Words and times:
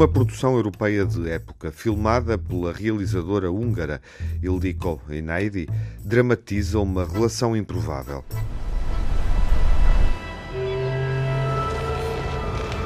Uma 0.00 0.08
produção 0.08 0.54
europeia 0.54 1.04
de 1.04 1.28
época, 1.28 1.70
filmada 1.70 2.38
pela 2.38 2.72
realizadora 2.72 3.50
húngara 3.50 4.00
Ildiko 4.42 4.98
Einaidi, 5.10 5.68
dramatiza 6.02 6.78
uma 6.78 7.04
relação 7.04 7.54
improvável. 7.54 8.24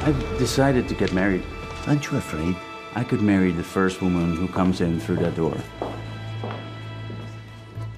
I've 0.05 0.37
decided 0.37 0.89
to 0.89 0.95
get 0.99 1.13
married. 1.13 1.43
Aren't 1.87 2.11
you 2.11 2.17
afraid? 2.17 2.57
I 2.95 3.03
could 3.03 3.21
marry 3.21 3.51
the 3.51 3.63
first 3.63 4.01
woman 4.01 4.37
who 4.37 4.47
comes 4.47 4.79
in 4.79 4.99
through 4.99 5.21
that 5.21 5.35
door. 5.35 5.57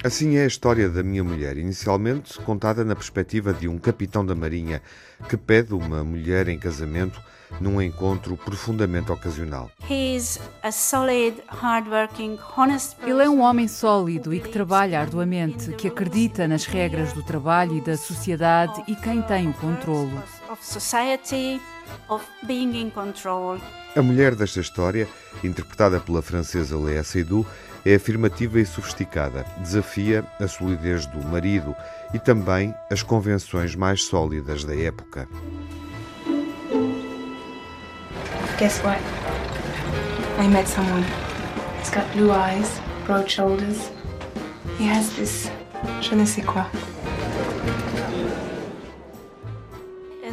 Assim 0.02 0.36
é 0.36 0.44
a 0.44 0.46
história 0.46 0.88
da 0.88 1.02
minha 1.02 1.24
mulher, 1.24 1.56
inicialmente 1.56 2.38
contada 2.40 2.84
na 2.84 2.94
perspectiva 2.94 3.52
de 3.52 3.68
um 3.68 3.78
capitão 3.78 4.24
da 4.24 4.34
Marinha 4.34 4.80
que 5.28 5.36
pede 5.36 5.74
uma 5.74 6.04
mulher 6.04 6.48
em 6.48 6.58
casamento 6.58 7.20
num 7.60 7.82
encontro 7.82 8.36
profundamente 8.36 9.10
ocasional. 9.10 9.70
Ele 13.06 13.22
é 13.22 13.28
um 13.28 13.40
homem 13.40 13.66
sólido 13.66 14.32
e 14.32 14.40
que 14.40 14.48
trabalha 14.50 15.00
arduamente, 15.00 15.72
que 15.72 15.88
acredita 15.88 16.46
nas 16.46 16.64
regras 16.64 17.12
do 17.12 17.22
trabalho 17.22 17.76
e 17.76 17.80
da 17.80 17.96
sociedade 17.96 18.82
e 18.86 18.94
quem 18.94 19.20
tem 19.22 19.48
o 19.48 19.54
controlo. 19.54 20.22
A 23.94 24.02
mulher 24.02 24.34
desta 24.34 24.60
história, 24.60 25.08
interpretada 25.44 26.00
pela 26.00 26.22
francesa 26.22 26.78
Léa 26.78 27.04
Seydoux, 27.04 27.46
é 27.84 27.94
afirmativa 27.94 28.58
e 28.58 28.66
sofisticada, 28.66 29.44
desafia 29.58 30.24
a 30.40 30.48
solidez 30.48 31.06
do 31.06 31.22
marido 31.24 31.74
e 32.12 32.18
também 32.18 32.74
as 32.90 33.02
convenções 33.02 33.74
mais 33.74 34.04
sólidas 34.04 34.64
da 34.64 34.74
época. 34.74 35.28
Guess 38.58 38.82
what? 38.82 39.00
I 40.40 40.48
met 40.48 40.68
someone. 40.68 41.04
He's 41.80 41.90
got 41.90 42.10
blue 42.12 42.32
eyes, 42.32 42.80
broad 43.06 43.30
shoulders. 43.30 43.90
He 44.78 44.88
has 44.88 45.10
this 45.10 45.50
je 46.00 46.14
ne 46.14 46.24
sais 46.24 46.42
quoi. 46.42 46.66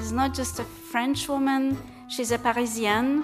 It's 0.06 0.14
not 0.14 0.38
just 0.38 0.60
a 0.60 0.64
French 0.64 1.28
woman, 1.28 1.76
she's 2.08 2.32
a 2.32 2.38
Parisienne. 2.38 3.24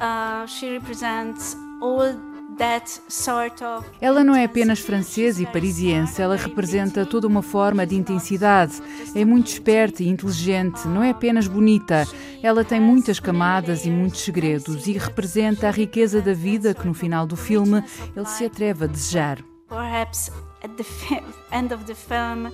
Uh, 0.00 0.46
she 0.46 0.70
represents 0.70 1.56
all 1.82 2.14
ela 4.00 4.22
não 4.22 4.36
é 4.36 4.44
apenas 4.44 4.78
francesa 4.78 5.42
e 5.42 5.46
parisiense, 5.46 6.20
ela 6.20 6.36
representa 6.36 7.04
toda 7.06 7.26
uma 7.26 7.42
forma 7.42 7.84
de 7.86 7.96
intensidade. 7.96 8.80
É 9.14 9.24
muito 9.24 9.48
esperta 9.48 10.02
e 10.02 10.08
inteligente, 10.08 10.86
não 10.86 11.02
é 11.02 11.10
apenas 11.10 11.48
bonita. 11.48 12.06
Ela 12.42 12.62
tem 12.62 12.78
muitas 12.78 13.18
camadas 13.18 13.86
e 13.86 13.90
muitos 13.90 14.20
segredos 14.20 14.86
e 14.86 14.92
representa 14.92 15.66
a 15.66 15.70
riqueza 15.70 16.20
da 16.20 16.34
vida 16.34 16.74
que 16.74 16.86
no 16.86 16.94
final 16.94 17.26
do 17.26 17.36
filme 17.36 17.82
ele 18.14 18.26
se 18.26 18.44
atreve 18.44 18.84
a 18.84 18.86
desejar. 18.86 19.38
Perhaps 19.68 20.30
at 20.62 20.70
the 20.76 20.84
end 21.50 21.74
of 21.74 21.84
the 21.84 21.94
film, 21.94 22.52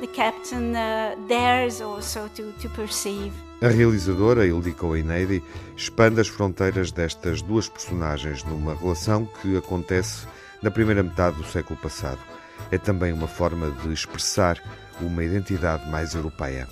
the 0.00 0.06
captain 0.06 0.74
uh, 0.74 1.16
dares 1.28 1.80
also 1.80 2.28
to, 2.34 2.52
to 2.60 2.68
perceive. 2.70 3.32
A 3.60 3.68
realizadora 3.68 4.46
Ildiko 4.46 4.94
Einaidi 4.94 5.42
expande 5.76 6.20
as 6.20 6.28
fronteiras 6.28 6.92
destas 6.92 7.42
duas 7.42 7.68
personagens 7.68 8.44
numa 8.44 8.74
relação 8.74 9.26
que 9.26 9.56
acontece 9.56 10.26
na 10.62 10.70
primeira 10.70 11.02
metade 11.02 11.36
do 11.36 11.44
século 11.44 11.78
passado. 11.78 12.20
É 12.70 12.78
também 12.78 13.12
uma 13.12 13.26
forma 13.26 13.70
de 13.70 13.92
expressar 13.92 14.62
uma 15.00 15.24
identidade 15.24 15.88
mais 15.90 16.14
europeia. 16.14 16.68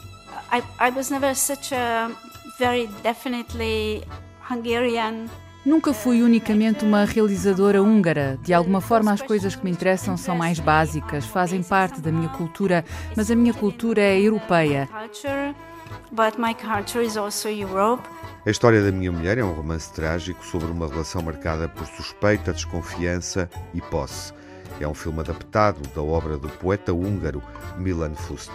I, 0.53 0.63
I 0.81 0.91
was 0.95 1.11
never 1.11 1.35
such 1.35 1.75
a 1.75 2.11
very 2.59 2.89
definitely 3.03 4.05
Hungarian 4.49 5.29
Nunca 5.67 5.93
fui 5.93 6.23
unicamente 6.23 6.85
uma 6.85 7.05
realizadora 7.05 7.83
húngara. 7.83 8.39
De 8.41 8.55
alguma 8.55 8.81
forma, 8.81 9.13
as 9.13 9.21
coisas 9.21 9.57
que 9.57 9.65
me 9.65 9.71
interessam 9.73 10.17
são 10.17 10.37
mais 10.37 10.61
básicas, 10.61 11.27
fazem 11.27 11.61
parte 11.61 12.01
da 12.01 12.13
minha 12.13 12.29
cultura, 12.29 12.85
mas 13.17 13.33
a 13.33 13.35
minha 13.35 13.53
cultura 13.53 14.01
é 14.01 14.17
europeia. 14.21 14.89
A 18.47 18.51
história 18.51 18.81
da 18.81 18.93
minha 18.93 19.11
mulher 19.11 19.39
é 19.39 19.45
um 19.45 19.53
romance 19.53 19.93
trágico 19.93 20.47
sobre 20.47 20.71
uma 20.71 20.87
relação 20.87 21.21
marcada 21.21 21.69
por 21.69 21.85
suspeita, 21.85 22.53
desconfiança 22.53 23.51
e 23.75 23.81
posse. 23.81 24.33
É 24.81 24.87
um 24.87 24.95
filme 24.95 25.19
adaptado 25.19 25.81
da 25.93 26.01
obra 26.01 26.39
do 26.39 26.49
poeta 26.49 26.93
húngaro 26.93 27.43
Milan 27.77 28.15
Fust. 28.15 28.53